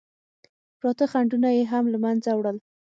پراته 0.77 1.05
خنډونه 1.11 1.49
یې 1.57 1.63
هم 1.71 1.85
له 1.93 1.97
منځه 2.03 2.29
وړل. 2.35 2.57